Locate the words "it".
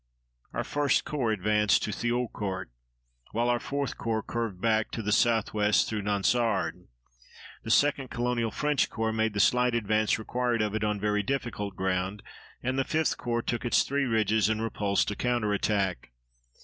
10.73-10.83